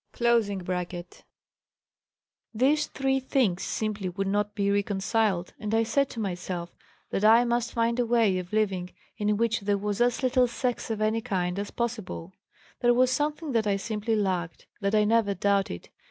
]These 0.19 0.63
three 2.87 3.19
things 3.19 3.61
simply 3.61 4.09
would 4.09 4.25
not 4.25 4.55
be 4.55 4.71
reconciled 4.71 5.53
and 5.59 5.75
I 5.75 5.83
said 5.83 6.09
to 6.09 6.19
myself 6.19 6.73
that 7.11 7.23
I 7.23 7.43
must 7.45 7.73
find 7.73 7.99
a 7.99 8.05
way 8.07 8.39
of 8.39 8.51
living 8.51 8.89
in 9.17 9.37
which 9.37 9.59
there 9.59 9.77
was 9.77 10.01
as 10.01 10.23
little 10.23 10.47
sex 10.47 10.89
of 10.89 11.01
any 11.01 11.21
kind 11.21 11.59
as 11.59 11.69
possible. 11.69 12.33
There 12.79 12.95
was 12.95 13.11
something 13.11 13.51
that 13.51 13.67
I 13.67 13.75
simply 13.75 14.15
lacked; 14.15 14.65
that 14.79 14.95
I 14.95 15.03
never 15.03 15.35
doubted. 15.35 15.89